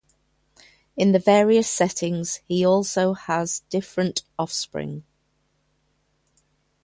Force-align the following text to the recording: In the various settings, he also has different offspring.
In 0.97 1.11
the 1.11 1.19
various 1.19 1.69
settings, 1.69 2.37
he 2.47 2.65
also 2.65 3.13
has 3.13 3.59
different 3.69 4.23
offspring. 4.39 5.03